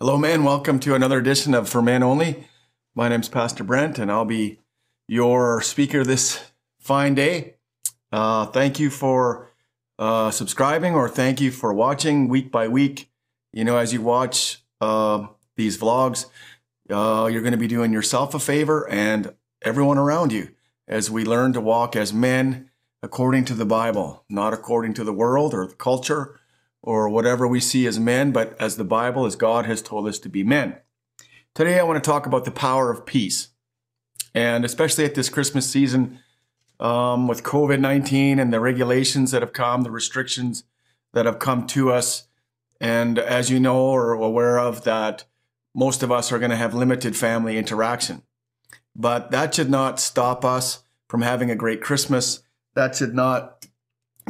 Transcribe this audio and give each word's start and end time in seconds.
Hello, 0.00 0.18
man. 0.18 0.42
Welcome 0.42 0.80
to 0.80 0.96
another 0.96 1.18
edition 1.18 1.54
of 1.54 1.68
For 1.68 1.80
Men 1.80 2.02
Only. 2.02 2.48
My 2.96 3.08
name's 3.08 3.28
Pastor 3.28 3.62
Brent, 3.62 3.96
and 3.96 4.10
I'll 4.10 4.24
be 4.24 4.58
your 5.06 5.62
speaker 5.62 6.02
this 6.02 6.50
fine 6.80 7.14
day. 7.14 7.54
Uh, 8.10 8.46
thank 8.46 8.80
you 8.80 8.90
for 8.90 9.52
uh, 10.00 10.32
subscribing, 10.32 10.96
or 10.96 11.08
thank 11.08 11.40
you 11.40 11.52
for 11.52 11.72
watching 11.72 12.26
week 12.26 12.50
by 12.50 12.66
week. 12.66 13.08
You 13.52 13.62
know, 13.62 13.76
as 13.76 13.92
you 13.92 14.02
watch 14.02 14.64
uh, 14.80 15.28
these 15.54 15.78
vlogs, 15.78 16.26
uh, 16.90 17.28
you're 17.30 17.42
going 17.42 17.52
to 17.52 17.56
be 17.56 17.68
doing 17.68 17.92
yourself 17.92 18.34
a 18.34 18.40
favor 18.40 18.90
and 18.90 19.32
everyone 19.62 19.96
around 19.96 20.32
you 20.32 20.48
as 20.88 21.08
we 21.08 21.24
learn 21.24 21.52
to 21.52 21.60
walk 21.60 21.94
as 21.94 22.12
men 22.12 22.68
according 23.00 23.44
to 23.44 23.54
the 23.54 23.64
Bible, 23.64 24.24
not 24.28 24.52
according 24.52 24.94
to 24.94 25.04
the 25.04 25.12
world 25.12 25.54
or 25.54 25.68
the 25.68 25.76
culture 25.76 26.40
or 26.86 27.08
whatever 27.08 27.48
we 27.48 27.60
see 27.60 27.86
as 27.86 27.98
men, 27.98 28.30
but 28.30 28.54
as 28.60 28.76
the 28.76 28.84
Bible, 28.84 29.24
as 29.24 29.36
God 29.36 29.64
has 29.64 29.80
told 29.80 30.06
us 30.06 30.18
to 30.18 30.28
be 30.28 30.44
men. 30.44 30.76
Today, 31.54 31.78
I 31.78 31.82
want 31.82 32.02
to 32.02 32.10
talk 32.10 32.26
about 32.26 32.44
the 32.44 32.50
power 32.50 32.90
of 32.90 33.06
peace. 33.06 33.48
And 34.34 34.66
especially 34.66 35.06
at 35.06 35.14
this 35.14 35.30
Christmas 35.30 35.68
season, 35.68 36.18
um, 36.78 37.26
with 37.26 37.42
COVID 37.42 37.80
19 37.80 38.38
and 38.38 38.52
the 38.52 38.60
regulations 38.60 39.30
that 39.30 39.40
have 39.40 39.54
come, 39.54 39.82
the 39.82 39.90
restrictions 39.90 40.64
that 41.14 41.24
have 41.24 41.38
come 41.38 41.66
to 41.68 41.90
us. 41.90 42.26
And 42.80 43.18
as 43.18 43.50
you 43.50 43.60
know 43.60 43.86
or 43.86 44.12
aware 44.12 44.58
of, 44.58 44.84
that 44.84 45.24
most 45.74 46.02
of 46.02 46.12
us 46.12 46.32
are 46.32 46.38
going 46.38 46.50
to 46.50 46.56
have 46.56 46.74
limited 46.74 47.16
family 47.16 47.56
interaction. 47.56 48.22
But 48.94 49.30
that 49.30 49.54
should 49.54 49.70
not 49.70 50.00
stop 50.00 50.44
us 50.44 50.82
from 51.08 51.22
having 51.22 51.50
a 51.50 51.56
great 51.56 51.80
Christmas. 51.80 52.42
That 52.74 52.94
should 52.94 53.14
not 53.14 53.64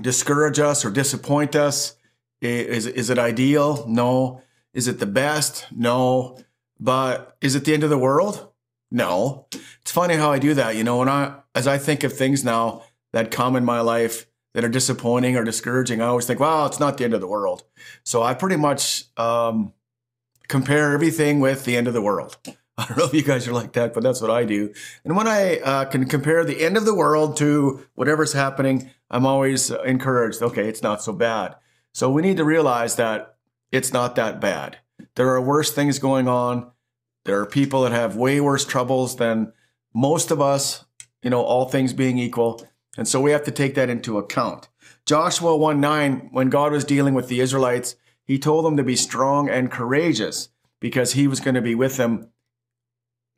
discourage 0.01 0.61
us 0.61 0.84
or 0.84 0.91
disappoint 0.91 1.57
us 1.57 1.97
is, 2.45 2.87
is 2.87 3.11
it 3.11 3.19
ideal? 3.19 3.84
No. 3.89 4.43
Is 4.73 4.89
it 4.89 4.98
the 4.98 5.07
best? 5.07 5.66
No. 5.71 6.39
But 6.80 7.37
is 7.41 7.55
it 7.55 7.65
the 7.65 7.75
end 7.75 7.84
of 7.84 7.91
the 7.91 7.98
world? 7.98 8.53
No. 8.91 9.47
It's 9.81 9.92
funny 9.92 10.14
how 10.14 10.33
I 10.33 10.39
do 10.39 10.55
that. 10.55 10.77
You 10.77 10.84
know, 10.84 10.98
when 10.98 11.09
I, 11.09 11.37
as 11.55 11.67
I 11.67 11.78
think 11.78 12.05
of 12.05 12.12
things 12.12 12.45
now 12.45 12.83
that 13.12 13.31
come 13.31 13.56
in 13.56 13.65
my 13.65 13.81
life 13.81 14.27
that 14.55 14.65
are 14.65 14.69
disappointing 14.69 15.37
or 15.37 15.45
discouraging, 15.45 16.00
I 16.00 16.06
always 16.06 16.27
think, 16.27 16.41
well, 16.41 16.67
it's 16.67 16.81
not 16.81 16.98
the 16.98 17.05
end 17.05 17.15
of 17.15 17.20
the 17.20 17.27
world. 17.27 17.65
So 18.05 18.22
I 18.22 18.34
pretty 18.34 18.56
much 18.56 19.05
um, 19.17 19.72
compare 20.48 20.92
everything 20.92 21.41
with 21.41 21.65
the 21.65 21.77
end 21.77 21.89
of 21.89 21.95
the 21.95 22.03
world. 22.03 22.37
I 22.77 22.87
don't 22.87 22.98
know 22.98 23.05
if 23.05 23.15
you 23.15 23.22
guys 23.22 23.47
are 23.47 23.53
like 23.53 23.72
that, 23.75 23.95
but 23.95 24.03
that's 24.03 24.20
what 24.20 24.33
I 24.33 24.45
do. 24.45 24.72
And 25.05 25.17
when 25.17 25.28
I 25.28 25.59
uh, 25.61 25.84
can 25.84 26.06
compare 26.06 26.45
the 26.45 26.65
end 26.65 26.77
of 26.77 26.84
the 26.84 26.95
world 26.95 27.37
to 27.37 27.87
whatever's 27.95 28.33
happening, 28.33 28.91
I'm 29.11 29.27
always 29.27 29.70
encouraged. 29.70 30.42
Okay, 30.42 30.69
it's 30.69 30.83
not 30.83 31.00
so 31.03 31.12
bad. 31.12 31.55
So 31.95 32.11
we 32.11 32.23
need 32.23 32.37
to 32.39 32.45
realize 32.45 32.97
that 32.97 33.37
it's 33.70 33.92
not 33.92 34.17
that 34.17 34.41
bad. 34.41 34.78
There 35.14 35.28
are 35.28 35.41
worse 35.41 35.73
things 35.73 36.00
going 36.00 36.27
on. 36.27 36.70
There 37.25 37.41
are 37.41 37.47
people 37.47 37.83
that 37.83 37.92
have 37.92 38.17
way 38.17 38.41
worse 38.41 38.67
troubles 38.67 39.17
than 39.17 39.53
most 39.95 40.33
of 40.33 40.41
us, 40.41 40.84
you 41.22 41.31
know, 41.31 41.42
all 41.42 41.67
things 41.67 41.92
being 41.92 42.19
equal. 42.19 42.67
And 42.98 43.06
so 43.06 43.20
we 43.20 43.31
have 43.31 43.45
to 43.45 43.53
take 43.53 43.77
that 43.77 43.89
into 43.89 44.19
account. 44.19 44.69
Joshua 45.06 45.56
1 45.56 45.81
9, 45.81 46.31
when 46.33 46.50
God 46.50 46.72
was 46.72 46.84
dealing 46.84 47.15
with 47.15 47.28
the 47.28 47.41
Israelites, 47.41 47.95
he 48.25 48.39
told 48.39 48.65
them 48.65 48.77
to 48.77 48.83
be 48.83 48.97
strong 48.97 49.48
and 49.48 49.70
courageous 49.70 50.48
because 50.81 51.12
he 51.12 51.28
was 51.28 51.41
going 51.41 51.55
to 51.55 51.62
be 51.62 51.77
with 51.77 51.97
them 51.97 52.28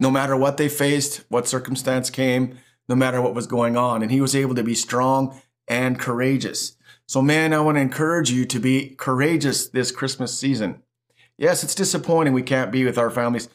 no 0.00 0.10
matter 0.10 0.36
what 0.36 0.56
they 0.56 0.68
faced, 0.68 1.24
what 1.28 1.48
circumstance 1.48 2.10
came, 2.10 2.58
no 2.88 2.94
matter 2.94 3.20
what 3.20 3.34
was 3.34 3.46
going 3.46 3.76
on. 3.76 4.02
And 4.02 4.10
he 4.10 4.20
was 4.20 4.36
able 4.36 4.54
to 4.54 4.62
be 4.62 4.74
strong 4.74 5.40
and 5.68 5.98
courageous. 5.98 6.76
So, 7.08 7.22
man, 7.22 7.52
I 7.52 7.60
want 7.60 7.76
to 7.76 7.82
encourage 7.82 8.30
you 8.30 8.44
to 8.46 8.58
be 8.58 8.90
courageous 8.96 9.68
this 9.68 9.92
Christmas 9.92 10.36
season. 10.36 10.82
Yes, 11.38 11.62
it's 11.62 11.74
disappointing 11.74 12.32
we 12.32 12.42
can't 12.42 12.72
be 12.72 12.84
with 12.84 12.98
our 12.98 13.10
families. 13.10 13.48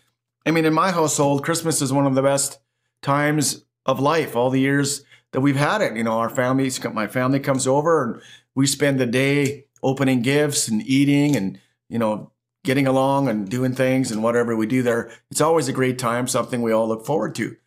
I 0.46 0.52
mean, 0.52 0.66
in 0.66 0.74
my 0.74 0.92
household, 0.92 1.44
Christmas 1.44 1.82
is 1.82 1.92
one 1.92 2.08
of 2.08 2.16
the 2.16 2.22
best 2.22 2.60
times 3.02 3.66
of 3.86 4.00
life, 4.00 4.38
all 4.38 4.50
the 4.50 4.62
years 4.62 5.04
that 5.34 5.42
we've 5.42 5.58
had 5.58 5.82
it. 5.82 5.98
You 5.98 6.04
know, 6.04 6.20
our 6.20 6.30
families, 6.30 6.82
my 6.94 7.08
family 7.08 7.40
comes 7.40 7.68
over 7.68 8.04
and 8.04 8.22
we 8.56 8.68
spend 8.68 9.00
the 9.00 9.06
day 9.06 9.66
opening 9.84 10.22
gifts 10.22 10.70
and 10.70 10.82
eating 10.84 11.36
and, 11.36 11.60
you 11.90 12.00
know, 12.00 12.32
getting 12.64 12.88
along 12.88 13.28
and 13.28 13.50
doing 13.50 13.74
things 13.74 14.12
and 14.12 14.24
whatever 14.24 14.56
we 14.56 14.66
do 14.66 14.82
there. 14.82 15.12
It's 15.30 15.42
always 15.42 15.68
a 15.68 15.74
great 15.74 16.00
time, 16.00 16.28
something 16.28 16.62
we 16.62 16.72
all 16.72 16.88
look 16.88 17.06
forward 17.06 17.36
to. 17.36 17.58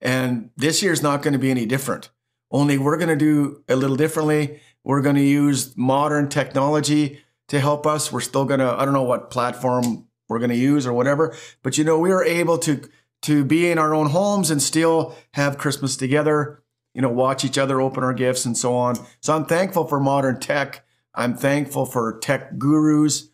And 0.00 0.50
this 0.56 0.82
year's 0.82 1.02
not 1.02 1.22
going 1.22 1.32
to 1.32 1.38
be 1.38 1.50
any 1.50 1.66
different. 1.66 2.10
Only 2.50 2.78
we're 2.78 2.96
going 2.96 3.08
to 3.08 3.16
do 3.16 3.64
a 3.68 3.76
little 3.76 3.96
differently 3.96 4.60
we're 4.84 5.00
going 5.00 5.16
to 5.16 5.22
use 5.22 5.76
modern 5.76 6.28
technology 6.28 7.20
to 7.48 7.58
help 7.58 7.86
us. 7.86 8.12
We're 8.12 8.20
still 8.20 8.44
going 8.44 8.60
to, 8.60 8.70
I 8.70 8.84
don't 8.84 8.94
know 8.94 9.02
what 9.02 9.30
platform 9.30 10.06
we're 10.28 10.38
going 10.38 10.50
to 10.50 10.56
use 10.56 10.86
or 10.86 10.92
whatever, 10.92 11.34
but 11.62 11.76
you 11.76 11.84
know, 11.84 11.98
we 11.98 12.12
are 12.12 12.24
able 12.24 12.58
to, 12.58 12.88
to 13.22 13.44
be 13.44 13.70
in 13.70 13.78
our 13.78 13.94
own 13.94 14.10
homes 14.10 14.50
and 14.50 14.62
still 14.62 15.16
have 15.32 15.58
Christmas 15.58 15.96
together, 15.96 16.62
you 16.92 17.02
know, 17.02 17.08
watch 17.08 17.44
each 17.44 17.58
other 17.58 17.80
open 17.80 18.04
our 18.04 18.14
gifts 18.14 18.44
and 18.44 18.56
so 18.56 18.74
on. 18.76 18.96
So 19.20 19.34
I'm 19.34 19.46
thankful 19.46 19.86
for 19.86 19.98
modern 19.98 20.38
tech. 20.40 20.84
I'm 21.14 21.36
thankful 21.36 21.86
for 21.86 22.18
tech 22.18 22.58
gurus 22.58 23.28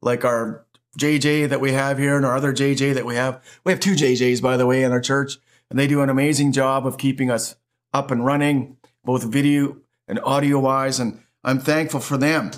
like 0.00 0.24
our 0.24 0.64
JJ 0.98 1.48
that 1.48 1.60
we 1.60 1.72
have 1.72 1.98
here 1.98 2.16
and 2.16 2.24
our 2.24 2.36
other 2.36 2.52
JJ 2.52 2.94
that 2.94 3.04
we 3.04 3.16
have. 3.16 3.42
We 3.64 3.72
have 3.72 3.80
two 3.80 3.94
JJs, 3.94 4.40
by 4.40 4.56
the 4.56 4.66
way, 4.66 4.82
in 4.82 4.92
our 4.92 5.00
church, 5.00 5.38
and 5.68 5.78
they 5.78 5.86
do 5.86 6.02
an 6.02 6.10
amazing 6.10 6.52
job 6.52 6.86
of 6.86 6.98
keeping 6.98 7.30
us 7.30 7.56
up 7.92 8.10
and 8.10 8.24
running, 8.24 8.76
both 9.04 9.24
video 9.24 9.76
and 10.08 10.20
audio 10.20 10.58
wise. 10.58 11.00
And 11.00 11.20
I'm 11.42 11.58
thankful 11.58 12.00
for 12.00 12.16
them. 12.16 12.50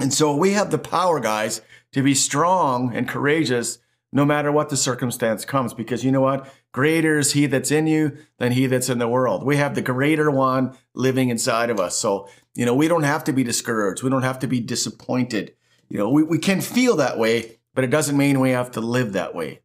And 0.00 0.12
so 0.12 0.34
we 0.34 0.52
have 0.52 0.70
the 0.70 0.78
power, 0.78 1.20
guys, 1.20 1.60
to 1.92 2.02
be 2.02 2.14
strong 2.14 2.94
and 2.94 3.08
courageous 3.08 3.78
no 4.12 4.24
matter 4.24 4.52
what 4.52 4.68
the 4.68 4.76
circumstance 4.76 5.44
comes. 5.44 5.74
Because 5.74 6.04
you 6.04 6.12
know 6.12 6.20
what? 6.20 6.48
Greater 6.72 7.18
is 7.18 7.32
he 7.32 7.46
that's 7.46 7.70
in 7.70 7.86
you 7.86 8.16
than 8.38 8.52
he 8.52 8.66
that's 8.66 8.88
in 8.88 8.98
the 8.98 9.08
world. 9.08 9.44
We 9.44 9.56
have 9.56 9.74
the 9.74 9.82
greater 9.82 10.30
one 10.30 10.76
living 10.94 11.28
inside 11.28 11.70
of 11.70 11.78
us. 11.78 11.96
So, 11.96 12.28
you 12.54 12.64
know, 12.64 12.74
we 12.74 12.88
don't 12.88 13.02
have 13.02 13.24
to 13.24 13.32
be 13.32 13.44
discouraged. 13.44 14.02
We 14.02 14.10
don't 14.10 14.22
have 14.22 14.38
to 14.40 14.46
be 14.46 14.60
disappointed. 14.60 15.54
You 15.88 15.98
know, 15.98 16.10
we, 16.10 16.22
we 16.22 16.38
can 16.38 16.60
feel 16.60 16.96
that 16.96 17.18
way, 17.18 17.58
but 17.74 17.84
it 17.84 17.90
doesn't 17.90 18.16
mean 18.16 18.40
we 18.40 18.50
have 18.50 18.70
to 18.72 18.80
live 18.80 19.12
that 19.12 19.34
way. 19.34 19.60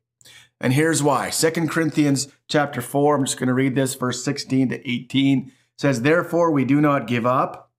And 0.62 0.74
here's 0.74 1.02
why. 1.02 1.30
Second 1.30 1.70
Corinthians 1.70 2.28
chapter 2.48 2.82
4, 2.82 3.16
I'm 3.16 3.26
just 3.26 3.40
going 3.40 3.48
to 3.48 3.54
read 3.54 3.76
this, 3.76 3.96
verse 3.96 4.24
16 4.24 4.70
to 4.70 4.90
18 4.90 5.52
says, 5.80 6.02
Therefore, 6.02 6.52
we 6.52 6.66
do 6.66 6.82
not 6.82 7.08
give 7.08 7.26
up. 7.26 7.72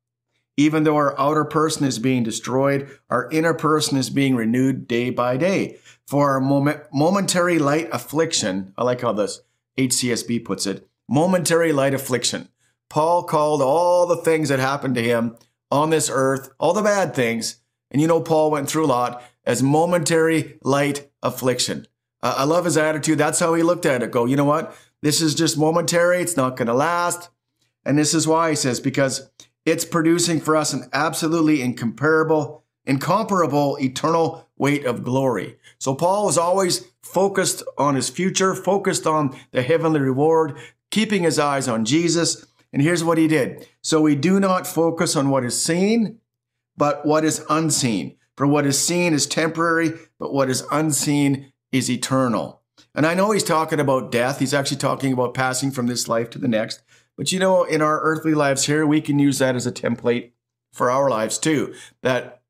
Even 0.56 0.84
though 0.84 0.96
our 0.96 1.18
outer 1.20 1.44
person 1.44 1.86
is 1.86 1.98
being 1.98 2.22
destroyed, 2.22 2.88
our 3.10 3.28
inner 3.30 3.52
person 3.52 3.98
is 3.98 4.08
being 4.08 4.34
renewed 4.34 4.88
day 4.88 5.10
by 5.10 5.36
day. 5.36 5.78
For 6.06 6.30
our 6.30 6.40
moment, 6.40 6.80
momentary 6.94 7.58
light 7.58 7.90
affliction, 7.92 8.72
I 8.78 8.84
like 8.84 9.02
how 9.02 9.12
this 9.12 9.42
HCSB 9.78 10.46
puts 10.46 10.66
it, 10.66 10.88
momentary 11.10 11.72
light 11.74 11.92
affliction. 11.92 12.48
Paul 12.88 13.24
called 13.24 13.60
all 13.60 14.06
the 14.06 14.16
things 14.16 14.48
that 14.48 14.58
happened 14.58 14.94
to 14.94 15.02
him 15.02 15.36
on 15.70 15.90
this 15.90 16.10
earth, 16.10 16.50
all 16.58 16.72
the 16.72 16.82
bad 16.82 17.14
things, 17.14 17.60
and 17.90 18.00
you 18.00 18.08
know 18.08 18.22
Paul 18.22 18.50
went 18.50 18.70
through 18.70 18.86
a 18.86 18.94
lot, 18.94 19.22
as 19.44 19.62
momentary 19.62 20.58
light 20.62 21.10
affliction. 21.22 21.86
Uh, 22.22 22.34
I 22.38 22.44
love 22.44 22.64
his 22.64 22.78
attitude. 22.78 23.18
That's 23.18 23.40
how 23.40 23.52
he 23.52 23.62
looked 23.62 23.84
at 23.84 24.02
it. 24.02 24.10
Go, 24.10 24.24
you 24.24 24.36
know 24.36 24.44
what? 24.46 24.74
This 25.02 25.20
is 25.20 25.34
just 25.34 25.58
momentary. 25.58 26.22
It's 26.22 26.36
not 26.36 26.56
going 26.56 26.68
to 26.68 26.74
last. 26.74 27.28
And 27.84 27.98
this 27.98 28.14
is 28.14 28.28
why 28.28 28.50
he 28.50 28.56
says, 28.56 28.80
because 28.80 29.30
it's 29.64 29.84
producing 29.84 30.40
for 30.40 30.56
us 30.56 30.72
an 30.72 30.88
absolutely 30.92 31.62
incomparable, 31.62 32.64
incomparable 32.84 33.76
eternal 33.80 34.48
weight 34.56 34.84
of 34.84 35.04
glory. 35.04 35.56
So 35.78 35.94
Paul 35.94 36.26
was 36.26 36.38
always 36.38 36.86
focused 37.02 37.62
on 37.78 37.94
his 37.94 38.08
future, 38.08 38.54
focused 38.54 39.06
on 39.06 39.36
the 39.52 39.62
heavenly 39.62 40.00
reward, 40.00 40.58
keeping 40.90 41.22
his 41.22 41.38
eyes 41.38 41.68
on 41.68 41.84
Jesus. 41.84 42.46
And 42.72 42.82
here's 42.82 43.04
what 43.04 43.18
he 43.18 43.28
did. 43.28 43.66
So 43.82 44.00
we 44.00 44.14
do 44.14 44.38
not 44.38 44.66
focus 44.66 45.16
on 45.16 45.30
what 45.30 45.44
is 45.44 45.60
seen, 45.60 46.20
but 46.76 47.04
what 47.04 47.24
is 47.24 47.44
unseen. 47.48 48.16
For 48.36 48.46
what 48.46 48.66
is 48.66 48.78
seen 48.78 49.12
is 49.12 49.26
temporary, 49.26 49.92
but 50.18 50.32
what 50.32 50.48
is 50.48 50.64
unseen 50.70 51.52
is 51.72 51.90
eternal. 51.90 52.62
And 52.94 53.06
I 53.06 53.14
know 53.14 53.30
he's 53.30 53.44
talking 53.44 53.80
about 53.80 54.10
death. 54.10 54.38
He's 54.38 54.54
actually 54.54 54.78
talking 54.78 55.12
about 55.12 55.34
passing 55.34 55.70
from 55.70 55.86
this 55.86 56.08
life 56.08 56.30
to 56.30 56.38
the 56.38 56.48
next. 56.48 56.80
But 57.16 57.32
you 57.32 57.38
know, 57.38 57.64
in 57.64 57.82
our 57.82 58.00
earthly 58.00 58.34
lives 58.34 58.66
here, 58.66 58.86
we 58.86 59.00
can 59.00 59.18
use 59.18 59.38
that 59.38 59.56
as 59.56 59.66
a 59.66 59.72
template 59.72 60.30
for 60.72 60.90
our 60.90 61.10
lives 61.10 61.38
too. 61.38 61.74
That, 62.02 62.42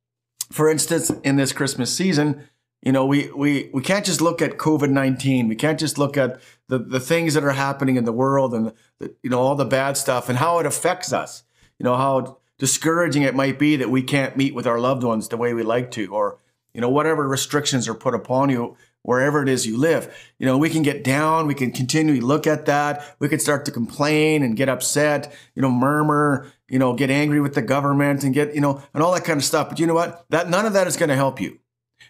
for 0.50 0.68
instance, 0.70 1.10
in 1.24 1.36
this 1.36 1.52
Christmas 1.52 1.94
season, 1.94 2.48
you 2.82 2.92
know, 2.92 3.04
we 3.04 3.30
we 3.32 3.70
we 3.74 3.82
can't 3.82 4.06
just 4.06 4.20
look 4.20 4.40
at 4.40 4.56
COVID 4.56 4.90
nineteen. 4.90 5.48
We 5.48 5.56
can't 5.56 5.78
just 5.78 5.98
look 5.98 6.16
at 6.16 6.40
the 6.68 6.78
the 6.78 7.00
things 7.00 7.34
that 7.34 7.44
are 7.44 7.52
happening 7.52 7.96
in 7.96 8.04
the 8.04 8.12
world 8.12 8.54
and 8.54 8.72
the, 8.98 9.14
you 9.22 9.28
know 9.28 9.40
all 9.40 9.54
the 9.54 9.64
bad 9.64 9.96
stuff 9.96 10.28
and 10.28 10.38
how 10.38 10.58
it 10.60 10.66
affects 10.66 11.12
us. 11.12 11.42
You 11.78 11.84
know 11.84 11.96
how 11.96 12.38
discouraging 12.58 13.22
it 13.22 13.34
might 13.34 13.58
be 13.58 13.76
that 13.76 13.90
we 13.90 14.02
can't 14.02 14.36
meet 14.36 14.54
with 14.54 14.66
our 14.66 14.78
loved 14.78 15.02
ones 15.02 15.28
the 15.28 15.36
way 15.36 15.52
we 15.52 15.62
like 15.62 15.90
to, 15.92 16.14
or 16.14 16.38
you 16.74 16.80
know 16.80 16.90
whatever 16.90 17.26
restrictions 17.26 17.88
are 17.88 17.94
put 17.94 18.14
upon 18.14 18.50
you 18.50 18.76
wherever 19.02 19.42
it 19.42 19.48
is 19.48 19.66
you 19.66 19.76
live. 19.78 20.14
You 20.38 20.46
know, 20.46 20.58
we 20.58 20.68
can 20.68 20.82
get 20.82 21.04
down, 21.04 21.46
we 21.46 21.54
can 21.54 21.72
continually 21.72 22.20
look 22.20 22.46
at 22.46 22.66
that, 22.66 23.16
we 23.18 23.28
can 23.28 23.38
start 23.38 23.64
to 23.64 23.70
complain 23.70 24.42
and 24.42 24.56
get 24.56 24.68
upset, 24.68 25.32
you 25.54 25.62
know, 25.62 25.70
murmur, 25.70 26.50
you 26.68 26.78
know, 26.78 26.94
get 26.94 27.10
angry 27.10 27.40
with 27.40 27.54
the 27.54 27.62
government 27.62 28.24
and 28.24 28.34
get, 28.34 28.54
you 28.54 28.60
know, 28.60 28.82
and 28.94 29.02
all 29.02 29.12
that 29.12 29.24
kind 29.24 29.38
of 29.38 29.44
stuff. 29.44 29.68
But 29.68 29.78
you 29.78 29.86
know 29.86 29.94
what? 29.94 30.26
That 30.30 30.48
none 30.48 30.66
of 30.66 30.74
that 30.74 30.86
is 30.86 30.96
going 30.96 31.08
to 31.08 31.16
help 31.16 31.40
you. 31.40 31.58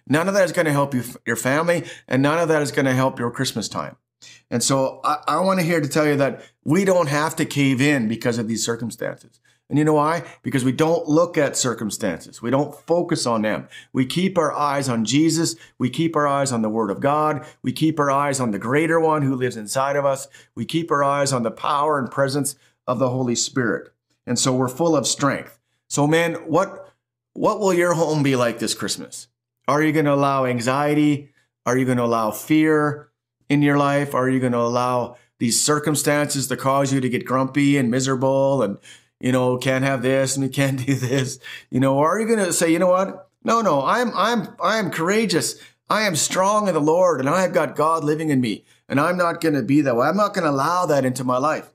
None 0.06 0.28
of 0.28 0.34
that 0.34 0.44
is 0.44 0.52
going 0.52 0.66
to 0.66 0.72
help 0.72 0.94
you, 0.94 1.04
your 1.26 1.36
family, 1.36 1.84
and 2.08 2.22
none 2.22 2.38
of 2.38 2.48
that 2.48 2.62
is 2.62 2.72
going 2.72 2.86
to 2.86 2.94
help 2.94 3.18
your 3.18 3.30
Christmas 3.30 3.68
time. 3.68 3.96
And 4.50 4.62
so 4.62 5.00
I, 5.04 5.22
I 5.26 5.40
want 5.40 5.60
to 5.60 5.66
here 5.66 5.80
to 5.80 5.88
tell 5.88 6.06
you 6.06 6.16
that 6.16 6.42
we 6.64 6.84
don't 6.84 7.08
have 7.08 7.36
to 7.36 7.44
cave 7.44 7.80
in 7.80 8.08
because 8.08 8.38
of 8.38 8.48
these 8.48 8.64
circumstances. 8.64 9.40
And 9.70 9.78
you 9.78 9.84
know 9.84 9.94
why? 9.94 10.24
Because 10.42 10.64
we 10.64 10.72
don't 10.72 11.06
look 11.06 11.38
at 11.38 11.56
circumstances. 11.56 12.42
We 12.42 12.50
don't 12.50 12.74
focus 12.74 13.24
on 13.24 13.42
them. 13.42 13.68
We 13.92 14.04
keep 14.04 14.36
our 14.36 14.52
eyes 14.52 14.88
on 14.88 15.04
Jesus. 15.04 15.54
We 15.78 15.88
keep 15.88 16.16
our 16.16 16.26
eyes 16.26 16.50
on 16.50 16.62
the 16.62 16.68
Word 16.68 16.90
of 16.90 16.98
God. 16.98 17.46
We 17.62 17.72
keep 17.72 18.00
our 18.00 18.10
eyes 18.10 18.40
on 18.40 18.50
the 18.50 18.58
greater 18.58 18.98
one 18.98 19.22
who 19.22 19.36
lives 19.36 19.56
inside 19.56 19.94
of 19.94 20.04
us. 20.04 20.26
We 20.56 20.64
keep 20.64 20.90
our 20.90 21.04
eyes 21.04 21.32
on 21.32 21.44
the 21.44 21.52
power 21.52 22.00
and 22.00 22.10
presence 22.10 22.56
of 22.88 22.98
the 22.98 23.10
Holy 23.10 23.36
Spirit. 23.36 23.92
And 24.26 24.40
so 24.40 24.52
we're 24.52 24.68
full 24.68 24.96
of 24.96 25.06
strength. 25.06 25.60
So, 25.86 26.08
man, 26.08 26.34
what, 26.34 26.92
what 27.34 27.60
will 27.60 27.72
your 27.72 27.94
home 27.94 28.24
be 28.24 28.34
like 28.34 28.58
this 28.58 28.74
Christmas? 28.74 29.28
Are 29.68 29.84
you 29.84 29.92
going 29.92 30.06
to 30.06 30.14
allow 30.14 30.46
anxiety? 30.46 31.32
Are 31.64 31.78
you 31.78 31.84
going 31.84 31.98
to 31.98 32.04
allow 32.04 32.32
fear 32.32 33.09
in 33.50 33.60
your 33.60 33.76
life? 33.76 34.14
Are 34.14 34.30
you 34.30 34.40
going 34.40 34.52
to 34.52 34.58
allow 34.58 35.16
these 35.38 35.60
circumstances 35.60 36.46
to 36.46 36.56
cause 36.56 36.92
you 36.92 37.00
to 37.02 37.08
get 37.10 37.26
grumpy 37.26 37.76
and 37.76 37.90
miserable 37.90 38.62
and 38.62 38.78
you 39.20 39.32
know, 39.32 39.58
can't 39.58 39.84
have 39.84 40.00
this 40.02 40.34
and 40.34 40.44
you 40.44 40.50
can't 40.50 40.84
do 40.86 40.94
this, 40.94 41.38
you 41.70 41.78
know, 41.78 41.96
or 41.96 42.16
are 42.16 42.20
you 42.20 42.26
going 42.26 42.44
to 42.44 42.52
say, 42.52 42.72
you 42.72 42.78
know 42.78 42.88
what? 42.88 43.28
No, 43.44 43.60
no, 43.60 43.84
I'm, 43.84 44.10
I'm, 44.16 44.48
I 44.62 44.78
am 44.78 44.90
courageous. 44.90 45.60
I 45.88 46.02
am 46.02 46.16
strong 46.16 46.68
in 46.68 46.74
the 46.74 46.80
Lord 46.80 47.20
and 47.20 47.28
I 47.28 47.42
have 47.42 47.52
got 47.52 47.76
God 47.76 48.02
living 48.04 48.30
in 48.30 48.40
me 48.40 48.64
and 48.88 48.98
I'm 48.98 49.16
not 49.16 49.40
going 49.40 49.54
to 49.54 49.62
be 49.62 49.82
that 49.82 49.96
way. 49.96 50.06
I'm 50.06 50.16
not 50.16 50.34
going 50.34 50.44
to 50.44 50.50
allow 50.50 50.86
that 50.86 51.04
into 51.04 51.24
my 51.24 51.38
life. 51.38 51.70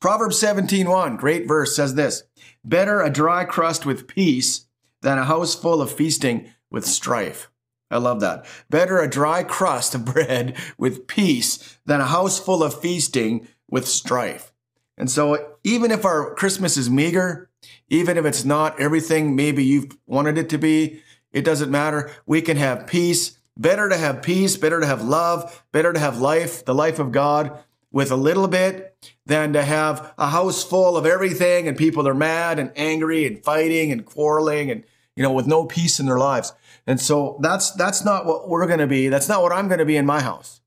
Proverbs 0.00 0.42
17:1, 0.42 1.18
great 1.18 1.46
verse 1.46 1.76
says 1.76 1.94
this, 1.94 2.24
better 2.64 3.02
a 3.02 3.10
dry 3.10 3.44
crust 3.44 3.84
with 3.84 4.08
peace 4.08 4.66
than 5.02 5.18
a 5.18 5.24
house 5.24 5.54
full 5.54 5.82
of 5.82 5.92
feasting 5.92 6.50
with 6.70 6.86
strife. 6.86 7.50
I 7.90 7.98
love 7.98 8.20
that. 8.20 8.46
Better 8.68 8.98
a 8.98 9.10
dry 9.10 9.42
crust 9.42 9.94
of 9.94 10.04
bread 10.04 10.56
with 10.78 11.06
peace 11.06 11.78
than 11.86 12.00
a 12.00 12.06
house 12.06 12.38
full 12.38 12.62
of 12.62 12.80
feasting 12.80 13.48
with 13.68 13.86
strife. 13.86 14.52
And 14.96 15.10
so 15.10 15.56
even 15.64 15.90
if 15.90 16.04
our 16.04 16.34
Christmas 16.34 16.76
is 16.76 16.90
meager, 16.90 17.50
even 17.88 18.16
if 18.18 18.24
it's 18.24 18.44
not 18.44 18.78
everything 18.78 19.34
maybe 19.34 19.64
you've 19.64 19.96
wanted 20.06 20.38
it 20.38 20.48
to 20.50 20.58
be, 20.58 21.02
it 21.32 21.44
doesn't 21.44 21.70
matter. 21.70 22.10
We 22.26 22.42
can 22.42 22.56
have 22.56 22.86
peace. 22.86 23.38
Better 23.56 23.88
to 23.88 23.96
have 23.96 24.22
peace, 24.22 24.56
better 24.56 24.80
to 24.80 24.86
have 24.86 25.02
love, 25.02 25.64
better 25.72 25.92
to 25.92 25.98
have 25.98 26.20
life, 26.20 26.64
the 26.64 26.74
life 26.74 26.98
of 26.98 27.12
God 27.12 27.58
with 27.92 28.10
a 28.10 28.16
little 28.16 28.48
bit 28.48 28.96
than 29.26 29.52
to 29.52 29.62
have 29.62 30.12
a 30.16 30.28
house 30.28 30.62
full 30.62 30.96
of 30.96 31.06
everything 31.06 31.66
and 31.66 31.76
people 31.76 32.06
are 32.06 32.14
mad 32.14 32.58
and 32.58 32.72
angry 32.76 33.26
and 33.26 33.42
fighting 33.42 33.90
and 33.90 34.04
quarreling 34.04 34.70
and 34.70 34.84
you 35.16 35.22
know 35.22 35.32
with 35.32 35.46
no 35.46 35.64
peace 35.64 35.98
in 35.98 36.06
their 36.06 36.18
lives. 36.18 36.52
And 36.86 37.00
so 37.00 37.38
that's 37.40 37.70
that's 37.72 38.04
not 38.04 38.26
what 38.26 38.48
we're 38.48 38.66
going 38.66 38.80
to 38.80 38.86
be. 38.86 39.08
That's 39.08 39.28
not 39.28 39.42
what 39.42 39.52
I'm 39.52 39.68
going 39.68 39.78
to 39.78 39.84
be 39.84 39.96
in 39.96 40.06
my 40.06 40.20
house. 40.20 40.60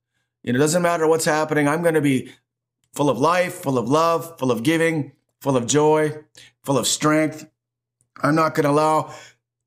You 0.43 0.53
know, 0.53 0.57
it 0.57 0.59
doesn't 0.59 0.81
matter 0.81 1.07
what's 1.07 1.25
happening. 1.25 1.67
I'm 1.67 1.81
going 1.81 1.95
to 1.95 2.01
be 2.01 2.31
full 2.93 3.09
of 3.09 3.17
life, 3.17 3.55
full 3.55 3.77
of 3.77 3.89
love, 3.89 4.37
full 4.37 4.51
of 4.51 4.63
giving, 4.63 5.13
full 5.41 5.57
of 5.57 5.67
joy, 5.67 6.23
full 6.63 6.77
of 6.77 6.87
strength. 6.87 7.49
I'm 8.21 8.35
not 8.35 8.55
going 8.55 8.65
to 8.65 8.69
allow 8.69 9.13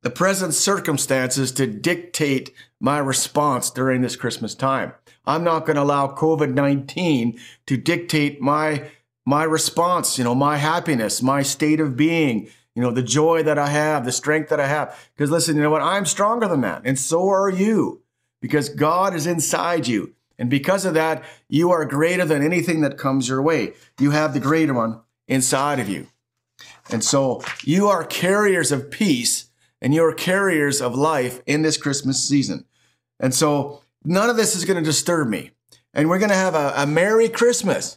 the 0.02 0.10
present 0.10 0.54
circumstances 0.54 1.50
to 1.52 1.66
dictate 1.66 2.52
my 2.78 2.99
response 2.99 3.70
during 3.70 4.02
this 4.02 4.16
Christmas 4.16 4.54
time. 4.54 4.92
I'm 5.26 5.42
not 5.42 5.66
going 5.66 5.76
to 5.76 5.82
allow 5.82 6.06
COVID-19 6.14 7.40
to 7.66 7.76
dictate 7.76 8.40
my 8.40 8.90
my 9.28 9.42
response, 9.42 10.19
you 10.19 10.22
know, 10.25 10.37
my 10.37 10.56
happiness, 10.56 11.20
my 11.20 11.42
state 11.42 11.81
of 11.81 11.96
being, 11.96 12.49
you 12.76 12.82
know, 12.82 12.90
the 12.90 13.02
joy 13.02 13.43
that 13.43 13.58
I 13.58 13.69
have, 13.69 14.05
the 14.05 14.12
strength 14.12 14.50
that 14.50 14.61
I 14.61 14.67
have. 14.67 15.08
Because 15.17 15.31
listen, 15.31 15.56
you 15.56 15.62
know 15.62 15.70
what? 15.70 15.81
I'm 15.81 16.05
stronger 16.05 16.46
than 16.46 16.61
that. 16.61 16.82
And 16.84 16.99
so 16.99 17.31
are 17.31 17.49
you 17.49 18.02
because 18.43 18.69
God 18.69 19.14
is 19.14 19.26
inside 19.26 19.88
you. 19.88 20.14
And 20.38 20.50
because 20.50 20.84
of 20.84 20.93
that, 20.93 21.25
you 21.49 21.70
are 21.70 21.87
greater 21.87 22.26
than 22.26 22.44
anything 22.44 22.82
that 22.82 22.99
comes 22.99 23.28
your 23.28 23.40
way. 23.40 23.73
You 23.99 24.11
have 24.11 24.34
the 24.34 24.40
greater 24.40 24.75
one 24.75 25.00
inside 25.26 25.81
of 25.81 25.88
you. 25.88 26.08
And 26.90 27.02
so 27.02 27.43
you 27.64 27.88
are 27.88 28.05
carriers 28.05 28.70
of 28.70 28.90
peace 28.90 29.46
and 29.81 29.94
you're 29.94 30.12
carriers 30.12 30.82
of 30.82 30.94
life 30.94 31.40
in 31.46 31.62
this 31.62 31.78
Christmas 31.78 32.23
season. 32.23 32.67
And 33.19 33.34
so 33.34 33.81
none 34.05 34.28
of 34.28 34.37
this 34.37 34.55
is 34.55 34.67
going 34.67 34.76
to 34.76 34.84
disturb 34.84 35.28
me. 35.28 35.52
And 35.94 36.11
we're 36.11 36.19
going 36.19 36.28
to 36.28 36.37
have 36.37 36.55
a, 36.55 36.75
a 36.76 36.87
Merry 36.87 37.31
Christmas. 37.31 37.96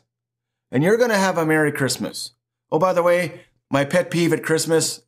And 0.71 0.83
you're 0.83 0.97
going 0.97 1.09
to 1.09 1.17
have 1.17 1.37
a 1.37 1.45
Merry 1.45 1.73
Christmas. 1.73 2.31
Oh, 2.71 2.79
by 2.79 2.93
the 2.93 3.03
way, 3.03 3.41
my 3.71 3.85
pet 3.85 4.11
peeve 4.11 4.33
at 4.33 4.43
Christmas, 4.43 5.01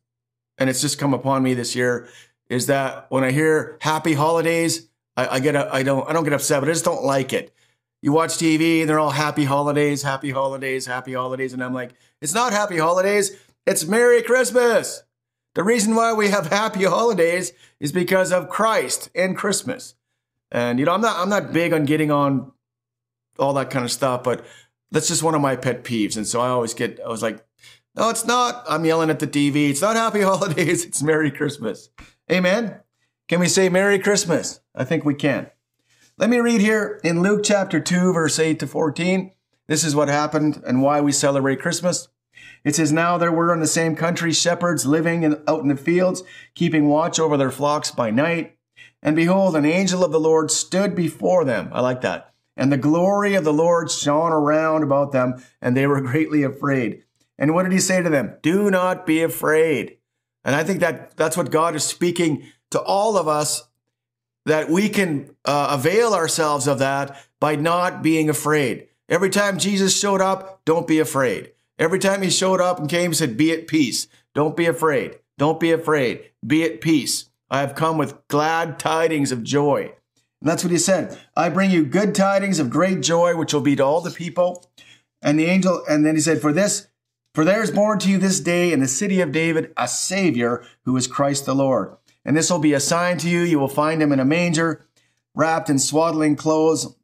and 0.58 0.70
it's 0.70 0.80
just 0.80 0.98
come 0.98 1.14
upon 1.14 1.42
me 1.42 1.54
this 1.54 1.74
year, 1.74 2.08
is 2.48 2.66
that 2.66 3.06
when 3.08 3.24
I 3.24 3.30
hear 3.30 3.78
happy 3.80 4.14
holidays, 4.14 4.88
I, 5.16 5.36
I 5.36 5.40
get 5.40 5.54
a, 5.54 5.72
I 5.72 5.82
don't 5.82 6.08
I 6.08 6.12
don't 6.12 6.24
get 6.24 6.32
upset, 6.32 6.60
but 6.60 6.68
I 6.68 6.72
just 6.72 6.84
don't 6.84 7.04
like 7.04 7.32
it. 7.32 7.52
You 8.00 8.12
watch 8.12 8.32
TV 8.32 8.80
and 8.80 8.90
they're 8.90 8.98
all 8.98 9.10
happy 9.10 9.44
holidays, 9.44 10.02
happy 10.02 10.30
holidays, 10.30 10.86
happy 10.86 11.12
holidays, 11.12 11.52
and 11.52 11.62
I'm 11.62 11.74
like, 11.74 11.92
it's 12.20 12.34
not 12.34 12.52
happy 12.52 12.78
holidays, 12.78 13.32
it's 13.66 13.86
Merry 13.86 14.22
Christmas. 14.22 15.02
The 15.54 15.62
reason 15.62 15.94
why 15.94 16.12
we 16.12 16.28
have 16.28 16.46
happy 16.46 16.84
holidays 16.84 17.52
is 17.78 17.92
because 17.92 18.32
of 18.32 18.48
Christ 18.48 19.10
and 19.14 19.36
Christmas. 19.36 19.94
And 20.50 20.78
you 20.78 20.84
know, 20.84 20.92
I'm 20.92 21.00
not 21.00 21.16
I'm 21.16 21.28
not 21.28 21.52
big 21.52 21.72
on 21.72 21.84
getting 21.84 22.10
on 22.10 22.52
all 23.38 23.54
that 23.54 23.70
kind 23.70 23.84
of 23.84 23.90
stuff, 23.90 24.22
but 24.22 24.44
that's 24.90 25.08
just 25.08 25.22
one 25.22 25.34
of 25.34 25.40
my 25.40 25.56
pet 25.56 25.84
peeves. 25.84 26.16
And 26.16 26.26
so 26.26 26.40
I 26.40 26.48
always 26.48 26.74
get 26.74 27.00
I 27.04 27.08
was 27.08 27.22
like, 27.22 27.44
no, 27.94 28.08
it's 28.08 28.24
not. 28.24 28.64
I'm 28.68 28.84
yelling 28.84 29.10
at 29.10 29.18
the 29.18 29.26
TV. 29.26 29.70
It's 29.70 29.82
not 29.82 29.96
happy 29.96 30.20
holidays, 30.22 30.84
it's 30.84 31.02
Merry 31.02 31.30
Christmas. 31.30 31.90
Amen. 32.30 32.80
Can 33.28 33.40
we 33.40 33.48
say 33.48 33.68
Merry 33.68 33.98
Christmas? 33.98 34.60
I 34.74 34.84
think 34.84 35.04
we 35.04 35.14
can. 35.14 35.50
Let 36.18 36.30
me 36.30 36.38
read 36.38 36.60
here 36.60 37.00
in 37.02 37.22
Luke 37.22 37.42
chapter 37.44 37.80
2, 37.80 38.12
verse 38.12 38.38
8 38.38 38.58
to 38.60 38.66
14. 38.66 39.32
This 39.66 39.84
is 39.84 39.96
what 39.96 40.08
happened 40.08 40.62
and 40.66 40.82
why 40.82 41.00
we 41.00 41.12
celebrate 41.12 41.60
Christmas. 41.60 42.08
It 42.64 42.76
says, 42.76 42.92
Now 42.92 43.18
there 43.18 43.32
were 43.32 43.52
in 43.52 43.60
the 43.60 43.66
same 43.66 43.96
country 43.96 44.32
shepherds 44.32 44.86
living 44.86 45.22
in, 45.22 45.42
out 45.46 45.62
in 45.62 45.68
the 45.68 45.76
fields, 45.76 46.22
keeping 46.54 46.88
watch 46.88 47.18
over 47.18 47.36
their 47.36 47.50
flocks 47.50 47.90
by 47.90 48.10
night. 48.10 48.56
And 49.02 49.16
behold, 49.16 49.56
an 49.56 49.64
angel 49.64 50.04
of 50.04 50.12
the 50.12 50.20
Lord 50.20 50.50
stood 50.50 50.94
before 50.94 51.44
them. 51.44 51.70
I 51.72 51.80
like 51.80 52.02
that. 52.02 52.32
And 52.56 52.70
the 52.70 52.76
glory 52.76 53.34
of 53.34 53.44
the 53.44 53.52
Lord 53.52 53.90
shone 53.90 54.32
around 54.32 54.82
about 54.82 55.12
them, 55.12 55.42
and 55.60 55.76
they 55.76 55.86
were 55.86 56.00
greatly 56.00 56.42
afraid. 56.42 57.02
And 57.42 57.54
what 57.54 57.64
did 57.64 57.72
he 57.72 57.80
say 57.80 58.00
to 58.00 58.08
them? 58.08 58.36
Do 58.40 58.70
not 58.70 59.04
be 59.04 59.20
afraid. 59.20 59.98
And 60.44 60.54
I 60.54 60.62
think 60.62 60.78
that 60.78 61.16
that's 61.16 61.36
what 61.36 61.50
God 61.50 61.74
is 61.74 61.82
speaking 61.82 62.44
to 62.70 62.80
all 62.80 63.16
of 63.16 63.26
us 63.26 63.68
that 64.46 64.70
we 64.70 64.88
can 64.88 65.34
uh, 65.44 65.76
avail 65.76 66.14
ourselves 66.14 66.68
of 66.68 66.78
that 66.78 67.20
by 67.40 67.56
not 67.56 68.00
being 68.00 68.30
afraid. 68.30 68.86
Every 69.08 69.28
time 69.28 69.58
Jesus 69.58 69.98
showed 69.98 70.20
up, 70.20 70.64
don't 70.64 70.86
be 70.86 71.00
afraid. 71.00 71.50
Every 71.80 71.98
time 71.98 72.22
he 72.22 72.30
showed 72.30 72.60
up 72.60 72.78
and 72.78 72.88
came, 72.88 73.10
he 73.10 73.16
said, 73.16 73.36
Be 73.36 73.50
at 73.50 73.66
peace. 73.66 74.06
Don't 74.36 74.56
be 74.56 74.66
afraid. 74.66 75.18
Don't 75.36 75.58
be 75.58 75.72
afraid. 75.72 76.30
Be 76.46 76.62
at 76.62 76.80
peace. 76.80 77.28
I 77.50 77.58
have 77.58 77.74
come 77.74 77.98
with 77.98 78.26
glad 78.28 78.78
tidings 78.78 79.32
of 79.32 79.42
joy. 79.42 79.92
And 80.40 80.48
that's 80.48 80.62
what 80.62 80.70
he 80.70 80.78
said. 80.78 81.18
I 81.36 81.48
bring 81.48 81.72
you 81.72 81.84
good 81.84 82.14
tidings 82.14 82.60
of 82.60 82.70
great 82.70 83.00
joy, 83.00 83.36
which 83.36 83.52
will 83.52 83.60
be 83.62 83.74
to 83.76 83.84
all 83.84 84.00
the 84.00 84.12
people. 84.12 84.70
And 85.20 85.40
the 85.40 85.46
angel, 85.46 85.82
and 85.88 86.06
then 86.06 86.14
he 86.14 86.20
said, 86.20 86.40
For 86.40 86.52
this, 86.52 86.86
for 87.34 87.44
there 87.44 87.62
is 87.62 87.70
born 87.70 87.98
to 88.00 88.10
you 88.10 88.18
this 88.18 88.40
day 88.40 88.72
in 88.72 88.80
the 88.80 88.88
city 88.88 89.20
of 89.20 89.32
David 89.32 89.72
a 89.76 89.88
Savior 89.88 90.64
who 90.84 90.96
is 90.96 91.06
Christ 91.06 91.46
the 91.46 91.54
Lord. 91.54 91.96
And 92.24 92.36
this 92.36 92.50
will 92.50 92.58
be 92.58 92.74
a 92.74 92.80
sign 92.80 93.18
to 93.18 93.28
you. 93.28 93.40
You 93.40 93.58
will 93.58 93.68
find 93.68 94.02
him 94.02 94.12
in 94.12 94.20
a 94.20 94.24
manger, 94.24 94.84
wrapped 95.34 95.70
in 95.70 95.78
swaddling 95.78 96.36
clothes, 96.36 96.94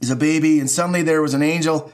is 0.00 0.10
a 0.10 0.16
baby. 0.16 0.60
And 0.60 0.70
suddenly 0.70 1.02
there 1.02 1.22
was 1.22 1.34
an 1.34 1.42
angel, 1.42 1.92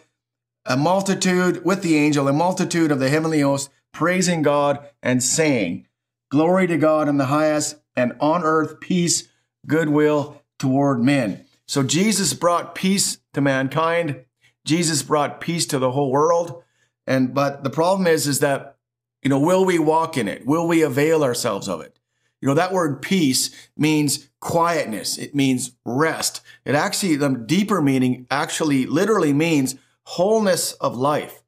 a 0.66 0.76
multitude 0.76 1.64
with 1.64 1.82
the 1.82 1.96
angel, 1.96 2.28
a 2.28 2.32
multitude 2.32 2.90
of 2.90 2.98
the 2.98 3.08
heavenly 3.08 3.40
host, 3.40 3.70
praising 3.92 4.42
God 4.42 4.86
and 5.02 5.22
saying, 5.22 5.86
Glory 6.30 6.66
to 6.66 6.76
God 6.76 7.08
in 7.08 7.16
the 7.16 7.26
highest, 7.26 7.76
and 7.96 8.12
on 8.18 8.42
earth 8.42 8.80
peace, 8.80 9.28
goodwill 9.66 10.42
toward 10.58 11.00
men. 11.00 11.44
So 11.66 11.82
Jesus 11.82 12.34
brought 12.34 12.74
peace 12.74 13.18
to 13.32 13.40
mankind. 13.40 14.24
Jesus 14.64 15.02
brought 15.02 15.40
peace 15.40 15.64
to 15.66 15.78
the 15.78 15.92
whole 15.92 16.10
world. 16.10 16.62
And 17.06 17.34
but 17.34 17.64
the 17.64 17.70
problem 17.70 18.06
is, 18.06 18.26
is 18.26 18.40
that, 18.40 18.76
you 19.22 19.30
know, 19.30 19.38
will 19.38 19.64
we 19.64 19.78
walk 19.78 20.16
in 20.16 20.28
it? 20.28 20.46
Will 20.46 20.66
we 20.66 20.82
avail 20.82 21.22
ourselves 21.22 21.68
of 21.68 21.80
it? 21.80 21.98
You 22.40 22.48
know, 22.48 22.54
that 22.54 22.72
word 22.72 23.00
peace 23.00 23.50
means 23.76 24.28
quietness. 24.40 25.16
It 25.16 25.34
means 25.34 25.72
rest. 25.84 26.42
It 26.66 26.74
actually, 26.74 27.16
the 27.16 27.30
deeper 27.30 27.80
meaning 27.80 28.26
actually 28.30 28.84
literally 28.84 29.32
means 29.32 29.76
wholeness 30.04 30.72
of 30.74 30.96
life. 30.96 31.42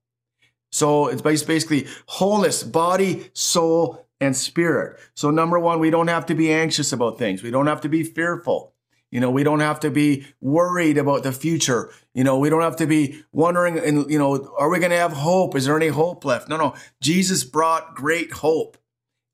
So 0.72 1.08
it's 1.08 1.22
basically 1.22 1.86
wholeness, 2.06 2.62
body, 2.62 3.30
soul, 3.34 4.06
and 4.20 4.34
spirit. 4.34 4.98
So 5.14 5.30
number 5.30 5.58
one, 5.58 5.78
we 5.78 5.90
don't 5.90 6.08
have 6.08 6.26
to 6.26 6.34
be 6.34 6.50
anxious 6.52 6.92
about 6.92 7.18
things. 7.18 7.42
We 7.42 7.50
don't 7.50 7.66
have 7.66 7.82
to 7.82 7.88
be 7.88 8.02
fearful. 8.02 8.72
You 9.10 9.20
know, 9.20 9.30
we 9.30 9.44
don't 9.44 9.60
have 9.60 9.80
to 9.80 9.90
be 9.90 10.26
worried 10.40 10.98
about 10.98 11.22
the 11.22 11.32
future. 11.32 11.90
You 12.12 12.24
know, 12.24 12.38
we 12.38 12.50
don't 12.50 12.62
have 12.62 12.76
to 12.76 12.86
be 12.86 13.22
wondering, 13.32 13.78
and 13.78 14.10
you 14.10 14.18
know, 14.18 14.52
are 14.58 14.68
we 14.68 14.78
going 14.78 14.90
to 14.90 14.98
have 14.98 15.12
hope? 15.12 15.54
Is 15.54 15.66
there 15.66 15.76
any 15.76 15.88
hope 15.88 16.24
left? 16.24 16.48
No, 16.48 16.56
no. 16.56 16.74
Jesus 17.00 17.44
brought 17.44 17.94
great 17.94 18.32
hope. 18.32 18.76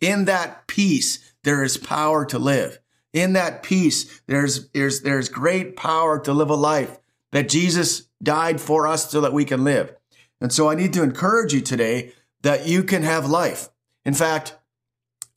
In 0.01 0.27
that 0.27 0.67
peace, 0.67 1.33
there 1.45 1.63
is 1.63 1.77
power 1.79 2.25
to 2.27 2.39
live. 2.39 2.81
In 3.13 3.33
that 3.35 3.63
peace, 3.63 4.21
there's, 4.27 4.69
there's, 4.71 5.03
there's 5.03 5.29
great 5.29 5.77
power 5.77 6.19
to 6.21 6.33
live 6.33 6.51
a 6.51 6.55
life 6.55 6.99
that 7.31 7.49
Jesus 7.49 8.09
died 8.23 8.61
for 8.61 8.87
us 8.87 9.11
so 9.11 9.21
that 9.21 9.33
we 9.33 9.45
can 9.45 9.65
live. 9.65 9.95
And 10.41 10.53
so 10.53 10.69
I 10.69 10.75
need 10.75 10.93
to 10.95 11.03
encourage 11.03 11.55
you 11.55 11.61
today 11.61 12.13
that 12.43 12.67
you 12.67 12.83
can 12.83 13.03
have 13.03 13.29
life. 13.29 13.69
In 14.05 14.15
fact, 14.15 14.57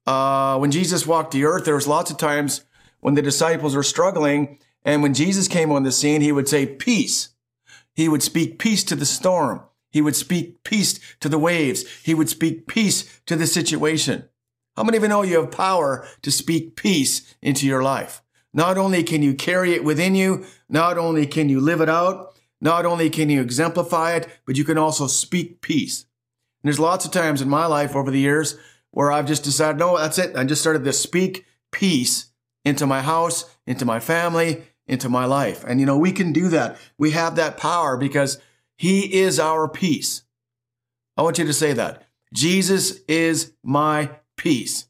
uh, 0.06 0.58
when 0.58 0.72
Jesus 0.72 1.06
walked 1.06 1.32
the 1.32 1.46
earth, 1.46 1.65
there 1.65 1.75
was 1.75 1.88
lots 1.88 2.12
of 2.12 2.18
times 2.18 2.65
when 3.05 3.13
the 3.13 3.21
disciples 3.21 3.75
were 3.75 3.83
struggling. 3.83 4.57
And 4.83 5.03
when 5.03 5.13
Jesus 5.13 5.47
came 5.47 5.71
on 5.71 5.83
the 5.83 5.91
scene, 5.91 6.21
he 6.21 6.31
would 6.31 6.50
say, 6.50 6.65
peace. 6.65 7.29
He 7.93 8.09
would 8.09 8.24
speak 8.24 8.57
peace 8.57 8.83
to 8.83 8.95
the 8.95 9.05
storm. 9.05 9.62
He 9.91 10.01
would 10.01 10.15
speak 10.15 10.63
peace 10.63 11.00
to 11.19 11.29
the 11.29 11.38
waves. 11.38 11.85
He 12.01 12.15
would 12.15 12.29
speak 12.29 12.65
peace 12.65 13.21
to 13.27 13.35
the 13.35 13.45
situation. 13.45 14.27
How 14.75 14.83
many 14.83 14.97
of 14.97 15.03
you 15.03 15.09
know 15.09 15.21
you 15.21 15.39
have 15.39 15.51
power 15.51 16.07
to 16.24 16.31
speak 16.31 16.75
peace 16.75 17.35
into 17.43 17.67
your 17.67 17.83
life? 17.83 18.24
Not 18.55 18.75
only 18.75 19.03
can 19.03 19.21
you 19.21 19.35
carry 19.35 19.74
it 19.74 19.83
within 19.83 20.15
you, 20.15 20.43
not 20.67 20.97
only 20.97 21.27
can 21.27 21.47
you 21.47 21.62
live 21.62 21.81
it 21.81 21.89
out, 21.89 22.35
not 22.59 22.88
only 22.88 23.12
can 23.12 23.29
you 23.29 23.39
exemplify 23.39 24.15
it, 24.15 24.27
but 24.47 24.57
you 24.57 24.63
can 24.63 24.79
also 24.79 25.05
speak 25.05 25.62
peace. 25.62 26.07
And 26.63 26.69
there's 26.69 26.79
lots 26.79 27.05
of 27.05 27.12
times 27.12 27.39
in 27.39 27.50
my 27.50 27.67
life 27.67 27.95
over 27.95 28.09
the 28.09 28.19
years 28.19 28.57
where 28.89 29.12
I've 29.12 29.27
just 29.27 29.43
decided, 29.43 29.77
no, 29.77 29.95
that's 29.95 30.17
it. 30.17 30.35
I 30.35 30.43
just 30.43 30.62
started 30.62 30.83
to 30.85 30.91
speak 30.91 31.45
peace 31.71 32.31
into 32.65 32.86
my 32.86 33.01
house, 33.01 33.45
into 33.65 33.86
my 33.86 34.00
family, 34.00 34.63
into 34.88 35.07
my 35.07 35.25
life. 35.25 35.63
And 35.65 35.79
you 35.79 35.86
know, 35.86 35.98
we 35.98 36.12
can 36.12 36.34
do 36.34 36.50
that. 36.50 36.77
We 36.98 37.12
have 37.12 37.36
that 37.36 37.57
power 37.57 37.95
because 37.95 38.39
he 38.77 39.22
is 39.22 39.39
our 39.39 39.69
peace. 39.69 40.24
I 41.15 41.22
want 41.22 41.38
you 41.38 41.45
to 41.45 41.53
say 41.53 41.74
that. 41.74 42.03
Jesus 42.34 43.00
is 43.07 43.53
my 43.63 44.10
peace. 44.36 44.88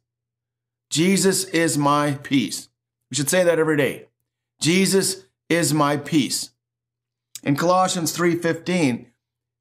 Jesus 0.90 1.44
is 1.46 1.78
my 1.78 2.14
peace. 2.24 2.70
We 3.12 3.16
should 3.16 3.30
say 3.30 3.44
that 3.44 3.60
every 3.60 3.78
day. 3.78 4.08
Jesus 4.62 5.26
is 5.50 5.74
my 5.74 5.98
peace. 5.98 6.52
In 7.44 7.56
Colossians 7.56 8.12
3:15, 8.12 9.12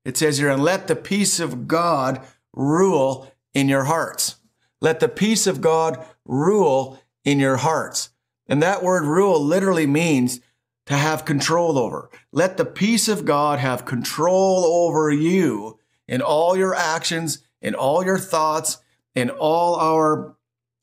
it 0.04 0.16
says 0.16 0.38
here, 0.38 0.50
and 0.50 0.62
let 0.62 0.87
the 0.87 0.97
peace 0.97 1.40
of 1.40 1.66
God 1.66 2.25
rule 2.54 3.30
in 3.52 3.68
your 3.68 3.85
hearts. 3.85 4.37
Let 4.80 5.00
the 5.00 5.09
peace 5.09 5.47
of 5.47 5.61
God 5.61 6.04
rule 6.25 6.99
in 7.25 7.40
your 7.40 7.57
hearts. 7.57 8.11
And 8.47 8.62
that 8.62 8.83
word 8.83 9.04
rule 9.04 9.43
literally 9.43 9.87
means 9.87 10.40
to 10.87 10.95
have 10.95 11.25
control 11.25 11.78
over. 11.78 12.11
Let 12.31 12.57
the 12.57 12.64
peace 12.64 13.09
of 13.09 13.25
God 13.25 13.59
have 13.59 13.85
control 13.85 14.64
over 14.64 15.11
you 15.11 15.78
in 16.07 16.21
all 16.21 16.57
your 16.57 16.75
actions, 16.75 17.43
in 17.62 17.75
all 17.75 18.04
your 18.04 18.19
thoughts, 18.19 18.78
in 19.14 19.31
all 19.31 19.76
our 19.76 20.37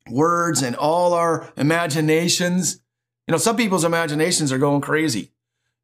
words, 0.10 0.64
and 0.64 0.76
all 0.76 1.14
our 1.14 1.52
imaginations. 1.56 2.82
You 3.28 3.34
know, 3.34 3.38
some 3.38 3.56
people's 3.56 3.84
imaginations 3.84 4.52
are 4.52 4.58
going 4.58 4.82
crazy. 4.82 5.32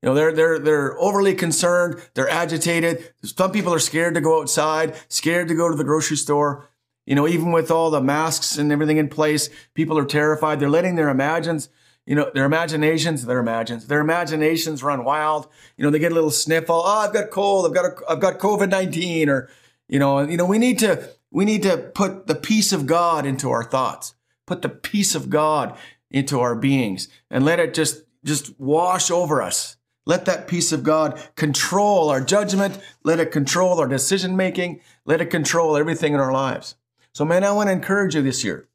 You 0.01 0.09
know, 0.09 0.15
they're 0.15 0.33
they're 0.33 0.59
they're 0.59 0.99
overly 0.99 1.35
concerned, 1.35 2.01
they're 2.13 2.29
agitated. 2.29 3.13
Some 3.23 3.51
people 3.51 3.73
are 3.73 3.79
scared 3.79 4.15
to 4.15 4.21
go 4.21 4.41
outside, 4.41 4.95
scared 5.09 5.47
to 5.47 5.55
go 5.55 5.69
to 5.69 5.75
the 5.75 5.83
grocery 5.83 6.17
store. 6.17 6.67
You 7.07 7.15
know, 7.15 7.27
even 7.27 7.51
with 7.51 7.71
all 7.71 7.89
the 7.89 8.01
masks 8.01 8.57
and 8.59 8.71
everything 8.71 8.97
in 8.97 9.09
place, 9.09 9.49
people 9.73 9.97
are 9.97 10.05
terrified. 10.05 10.59
They're 10.59 10.69
letting 10.69 10.95
their 10.95 11.09
imagines 11.09 11.69
you 12.07 12.15
know, 12.15 12.31
their 12.33 12.45
imaginations, 12.45 13.25
their 13.25 13.39
imagines, 13.39 13.87
their 13.87 13.99
imaginations 13.99 14.81
run 14.81 15.03
wild. 15.03 15.49
You 15.75 15.83
know, 15.83 15.89
they 15.91 15.99
get 15.99 16.13
a 16.13 16.15
little 16.15 16.31
sniffle. 16.31 16.81
Oh, 16.83 16.99
I've 16.99 17.11
got 17.13 17.31
cold. 17.31 17.65
I've 17.65 17.73
got 17.73 17.85
a, 17.85 18.11
I've 18.11 18.21
got 18.21 18.39
COVID 18.39 18.69
nineteen, 18.69 19.27
or 19.27 19.49
you 19.89 19.99
know, 19.99 20.21
you 20.21 20.37
know, 20.37 20.45
we 20.45 20.57
need 20.57 20.79
to 20.79 21.09
we 21.31 21.43
need 21.43 21.63
to 21.63 21.77
put 21.77 22.27
the 22.27 22.35
peace 22.35 22.71
of 22.71 22.85
God 22.85 23.25
into 23.25 23.49
our 23.51 23.63
thoughts, 23.63 24.15
put 24.45 24.61
the 24.61 24.69
peace 24.69 25.15
of 25.15 25.29
God 25.29 25.77
into 26.09 26.39
our 26.39 26.55
beings, 26.55 27.09
and 27.29 27.43
let 27.43 27.59
it 27.59 27.73
just 27.73 28.03
just 28.23 28.57
wash 28.57 29.11
over 29.11 29.41
us. 29.41 29.75
Let 30.05 30.23
that 30.25 30.47
peace 30.47 30.71
of 30.71 30.83
God 30.83 31.21
control 31.35 32.09
our 32.09 32.21
judgment. 32.21 32.79
Let 33.03 33.19
it 33.19 33.33
control 33.33 33.81
our 33.81 33.87
decision 33.87 34.37
making. 34.37 34.79
Let 35.03 35.19
it 35.19 35.29
control 35.29 35.75
everything 35.75 36.13
in 36.13 36.21
our 36.21 36.31
lives. 36.31 36.75
So, 37.17 37.25
man, 37.25 37.43
I 37.43 37.51
want 37.51 37.67
to 37.67 37.73
encourage 37.73 38.13
you 38.13 38.21
this 38.21 38.43
year. 38.43 38.67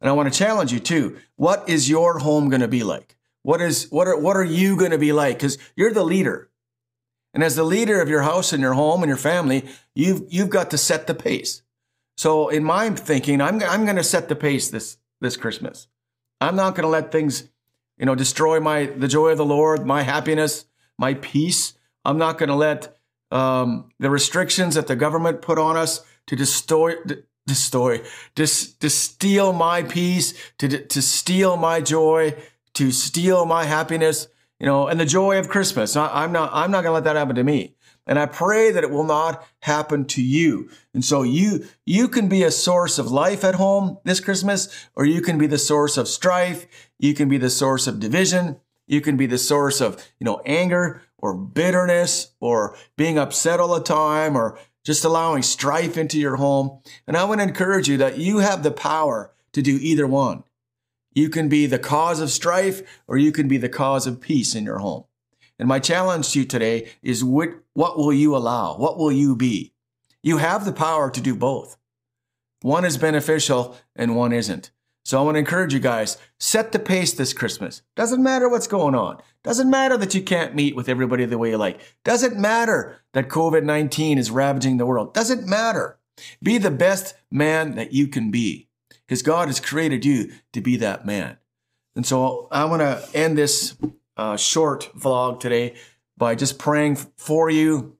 And 0.00 0.08
I 0.08 0.12
want 0.12 0.32
to 0.32 0.38
challenge 0.38 0.72
you 0.72 0.78
too. 0.78 1.18
What 1.34 1.68
is 1.68 1.90
your 1.90 2.20
home 2.20 2.50
going 2.50 2.60
to 2.60 2.68
be 2.68 2.84
like? 2.84 3.16
What 3.42 3.60
is 3.60 3.88
what 3.90 4.06
are 4.06 4.16
what 4.16 4.36
are 4.36 4.44
you 4.44 4.76
going 4.76 4.92
to 4.92 4.98
be 4.98 5.12
like? 5.12 5.38
Because 5.38 5.58
you're 5.74 5.92
the 5.92 6.04
leader. 6.04 6.50
And 7.34 7.42
as 7.42 7.56
the 7.56 7.64
leader 7.64 8.00
of 8.00 8.08
your 8.08 8.22
house 8.22 8.52
and 8.52 8.62
your 8.62 8.74
home 8.74 9.02
and 9.02 9.08
your 9.08 9.16
family, 9.16 9.68
you've 9.92 10.22
you've 10.28 10.50
got 10.50 10.70
to 10.70 10.78
set 10.78 11.08
the 11.08 11.16
pace. 11.16 11.62
So 12.16 12.48
in 12.48 12.62
my 12.62 12.90
thinking, 12.90 13.40
I'm 13.40 13.60
I'm 13.64 13.82
going 13.82 13.96
to 13.96 14.04
set 14.04 14.28
the 14.28 14.36
pace 14.36 14.70
this 14.70 14.98
this 15.20 15.36
Christmas. 15.36 15.88
I'm 16.40 16.54
not 16.54 16.76
going 16.76 16.84
to 16.84 16.88
let 16.88 17.10
things, 17.10 17.48
you 17.96 18.06
know, 18.06 18.14
destroy 18.14 18.60
my 18.60 18.86
the 18.86 19.08
joy 19.08 19.30
of 19.30 19.38
the 19.38 19.44
Lord, 19.44 19.84
my 19.84 20.02
happiness, 20.02 20.66
my 20.96 21.14
peace. 21.14 21.74
I'm 22.04 22.18
not 22.18 22.38
going 22.38 22.50
to 22.50 22.54
let 22.54 22.96
um, 23.32 23.90
the 23.98 24.10
restrictions 24.10 24.76
that 24.76 24.86
the 24.86 24.94
government 24.94 25.42
put 25.42 25.58
on 25.58 25.76
us 25.76 26.04
to 26.28 26.36
destroy 26.36 26.94
the 27.48 27.54
story 27.54 28.02
to, 28.36 28.46
to 28.46 28.90
steal 28.90 29.52
my 29.52 29.82
peace 29.82 30.34
to, 30.58 30.68
to 30.68 31.02
steal 31.02 31.56
my 31.56 31.80
joy 31.80 32.34
to 32.74 32.92
steal 32.92 33.44
my 33.44 33.64
happiness 33.64 34.28
you 34.58 34.66
know 34.66 34.88
and 34.88 34.98
the 34.98 35.06
joy 35.06 35.38
of 35.38 35.48
christmas. 35.48 35.96
I, 35.96 36.24
i'm 36.24 36.32
not 36.32 36.50
i'm 36.52 36.70
not 36.70 36.82
going 36.82 36.90
to 36.90 36.94
let 36.94 37.04
that 37.04 37.16
happen 37.16 37.36
to 37.36 37.44
me. 37.44 37.74
And 38.06 38.18
i 38.18 38.26
pray 38.26 38.70
that 38.70 38.84
it 38.84 38.90
will 38.90 39.04
not 39.04 39.46
happen 39.60 40.04
to 40.06 40.22
you. 40.22 40.70
And 40.94 41.04
so 41.04 41.22
you 41.22 41.66
you 41.84 42.08
can 42.08 42.28
be 42.28 42.42
a 42.42 42.50
source 42.50 42.98
of 42.98 43.10
life 43.10 43.44
at 43.44 43.54
home 43.54 43.98
this 44.04 44.20
christmas 44.20 44.88
or 44.94 45.04
you 45.04 45.20
can 45.20 45.38
be 45.38 45.46
the 45.46 45.58
source 45.58 45.96
of 45.96 46.08
strife. 46.08 46.66
You 46.98 47.14
can 47.14 47.28
be 47.28 47.38
the 47.38 47.50
source 47.50 47.86
of 47.86 48.00
division. 48.00 48.60
You 48.86 49.00
can 49.00 49.16
be 49.16 49.26
the 49.26 49.38
source 49.38 49.80
of 49.80 50.02
you 50.18 50.24
know 50.24 50.40
anger 50.44 51.02
or 51.18 51.34
bitterness 51.34 52.32
or 52.40 52.76
being 52.96 53.18
upset 53.18 53.60
all 53.60 53.74
the 53.74 53.82
time 53.82 54.36
or 54.36 54.58
just 54.88 55.04
allowing 55.04 55.42
strife 55.42 55.98
into 55.98 56.18
your 56.18 56.36
home. 56.36 56.80
And 57.06 57.14
I 57.14 57.24
want 57.24 57.40
to 57.40 57.46
encourage 57.46 57.90
you 57.90 57.98
that 57.98 58.16
you 58.16 58.38
have 58.38 58.62
the 58.62 58.70
power 58.70 59.30
to 59.52 59.60
do 59.60 59.78
either 59.82 60.06
one. 60.06 60.44
You 61.12 61.28
can 61.28 61.50
be 61.50 61.66
the 61.66 61.78
cause 61.78 62.20
of 62.20 62.30
strife 62.30 62.80
or 63.06 63.18
you 63.18 63.30
can 63.30 63.48
be 63.48 63.58
the 63.58 63.68
cause 63.68 64.06
of 64.06 64.18
peace 64.18 64.54
in 64.54 64.64
your 64.64 64.78
home. 64.78 65.04
And 65.58 65.68
my 65.68 65.78
challenge 65.78 66.32
to 66.32 66.38
you 66.38 66.46
today 66.46 66.88
is 67.02 67.22
what, 67.22 67.50
what 67.74 67.98
will 67.98 68.14
you 68.14 68.34
allow? 68.34 68.78
What 68.78 68.96
will 68.96 69.12
you 69.12 69.36
be? 69.36 69.74
You 70.22 70.38
have 70.38 70.64
the 70.64 70.72
power 70.72 71.10
to 71.10 71.20
do 71.20 71.34
both. 71.34 71.76
One 72.62 72.86
is 72.86 72.96
beneficial 72.96 73.76
and 73.94 74.16
one 74.16 74.32
isn't. 74.32 74.70
So 75.08 75.18
I 75.18 75.22
want 75.22 75.36
to 75.36 75.38
encourage 75.38 75.72
you 75.72 75.80
guys, 75.80 76.18
set 76.38 76.72
the 76.72 76.78
pace 76.78 77.14
this 77.14 77.32
Christmas. 77.32 77.80
Doesn't 77.96 78.22
matter 78.22 78.46
what's 78.46 78.66
going 78.66 78.94
on. 78.94 79.22
Doesn't 79.42 79.70
matter 79.70 79.96
that 79.96 80.14
you 80.14 80.20
can't 80.20 80.54
meet 80.54 80.76
with 80.76 80.86
everybody 80.86 81.24
the 81.24 81.38
way 81.38 81.48
you 81.48 81.56
like. 81.56 81.80
Doesn't 82.04 82.36
matter 82.36 83.00
that 83.14 83.30
COVID-19 83.30 84.18
is 84.18 84.30
ravaging 84.30 84.76
the 84.76 84.84
world. 84.84 85.14
Doesn't 85.14 85.46
matter. 85.46 85.98
Be 86.42 86.58
the 86.58 86.70
best 86.70 87.14
man 87.30 87.74
that 87.76 87.94
you 87.94 88.06
can 88.06 88.30
be 88.30 88.68
because 89.06 89.22
God 89.22 89.48
has 89.48 89.60
created 89.60 90.04
you 90.04 90.30
to 90.52 90.60
be 90.60 90.76
that 90.76 91.06
man. 91.06 91.38
And 91.96 92.04
so 92.04 92.46
I 92.52 92.66
want 92.66 92.82
to 92.82 93.08
end 93.18 93.38
this 93.38 93.78
uh, 94.18 94.36
short 94.36 94.90
vlog 94.94 95.40
today 95.40 95.76
by 96.18 96.34
just 96.34 96.58
praying 96.58 96.96
for 97.16 97.48
you 97.48 97.96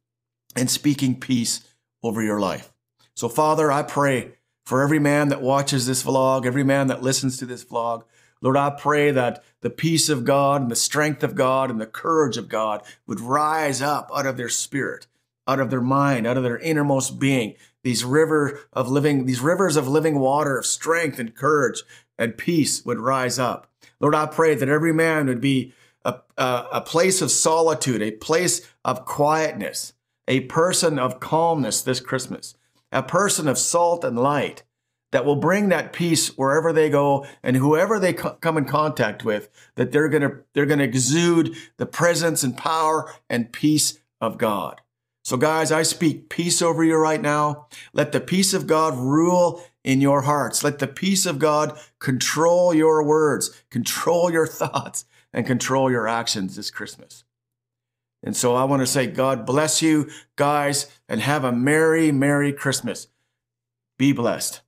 and 0.55 0.71
speaking 0.71 1.19
peace 1.19 1.67
over 2.03 2.23
your 2.23 2.39
life. 2.39 2.71
So 3.15 3.31
Father, 3.31 3.73
I 3.73 3.83
pray 3.83 4.35
for 4.69 4.83
every 4.83 4.99
man 4.99 5.31
that 5.31 5.41
watches 5.41 5.87
this 5.87 6.03
vlog, 6.03 6.45
every 6.45 6.63
man 6.63 6.89
that 6.89 7.03
listens 7.03 7.39
to 7.39 7.47
this 7.47 7.65
vlog. 7.65 8.03
Lord, 8.43 8.59
I 8.59 8.69
pray 8.69 9.11
that 9.11 9.43
the 9.63 9.71
peace 9.71 10.11
of 10.11 10.27
God 10.27 10.61
and 10.61 10.71
the 10.71 10.77
strength 10.77 11.25
of 11.25 11.35
God 11.35 11.71
and 11.71 11.81
the 11.81 11.87
courage 11.87 12.37
of 12.37 12.51
God 12.51 12.83
would 13.07 13.19
rise 13.19 13.81
up 13.81 14.11
out 14.15 14.27
of 14.27 14.37
their 14.37 14.51
spirit, 14.51 15.07
out 15.47 15.59
of 15.59 15.71
their 15.71 15.81
mind, 15.81 16.27
out 16.27 16.37
of 16.37 16.43
their 16.43 16.59
innermost 16.59 17.19
being. 17.19 17.55
These 17.83 18.05
river 18.05 18.61
of 18.75 18.91
living, 18.91 19.25
these 19.25 19.41
rivers 19.41 19.75
of 19.75 19.89
living 19.89 20.19
water 20.19 20.59
of 20.59 20.67
strength 20.67 21.19
and 21.19 21.35
courage 21.35 21.83
and 22.19 22.37
peace 22.37 22.85
would 22.85 22.99
rise 22.99 23.39
up. 23.39 23.71
Lord, 24.01 24.15
I 24.15 24.27
pray 24.27 24.55
that 24.55 24.69
every 24.69 24.93
man 24.93 25.29
would 25.29 25.41
be 25.41 25.73
a, 26.05 26.17
a, 26.37 26.67
a 26.73 26.81
place 26.83 27.23
of 27.23 27.31
solitude, 27.31 28.03
a 28.03 28.11
place 28.11 28.71
of 28.85 29.07
quietness, 29.07 29.95
a 30.29 30.41
person 30.41 30.99
of 30.99 31.21
calmness 31.21 31.81
this 31.81 32.01
Christmas 32.01 32.55
a 32.93 33.03
person 33.03 33.49
of 33.49 33.59
salt 33.59 34.05
and 34.05 34.19
light 34.19 34.63
that 35.13 35.25
will 35.25 35.37
bring 35.37 35.69
that 35.69 35.93
peace 35.93 36.37
wherever 36.37 36.73
they 36.73 36.91
go 36.91 37.27
and 37.43 37.57
whoever 37.57 37.99
they 37.99 38.13
co- 38.13 38.35
come 38.35 38.59
in 38.59 38.65
contact 38.65 39.25
with 39.25 39.49
that 39.77 39.91
they're 39.91 40.09
going 40.09 40.23
to 40.23 40.39
they're 40.53 40.67
going 40.67 40.79
to 40.79 40.85
exude 40.85 41.55
the 41.79 41.87
presence 41.87 42.43
and 42.43 42.57
power 42.57 43.13
and 43.29 43.53
peace 43.53 43.99
of 44.21 44.39
God. 44.39 44.81
So 45.25 45.37
guys, 45.37 45.71
I 45.71 45.83
speak 45.83 46.29
peace 46.29 46.63
over 46.63 46.83
you 46.83 46.97
right 46.97 47.21
now. 47.21 47.67
Let 47.93 48.13
the 48.13 48.21
peace 48.21 48.55
of 48.55 48.67
God 48.67 48.97
rule 48.97 49.63
in 49.85 50.01
your 50.01 50.23
hearts. 50.23 50.65
Let 50.65 50.79
the 50.79 50.87
peace 50.87 51.27
of 51.27 51.39
God 51.39 51.79
control 51.99 52.75
your 52.75 53.03
words, 53.03 53.63
control 53.71 54.31
your 54.31 54.47
thoughts, 54.61 55.05
and 55.33 55.47
control 55.47 55.91
your 55.91 56.09
actions 56.09 56.57
this 56.57 56.71
Christmas. 56.71 57.25
And 58.23 58.37
so 58.37 58.55
I 58.55 58.65
want 58.65 58.81
to 58.81 58.87
say, 58.87 59.07
God 59.07 59.47
bless 59.47 59.81
you 59.81 60.11
guys 60.37 60.87
and 61.09 61.21
have 61.21 61.45
a 61.45 61.53
Merry, 61.53 62.11
Merry 62.13 62.53
Christmas. 62.53 63.09
Be 63.97 64.13
blessed. 64.13 64.61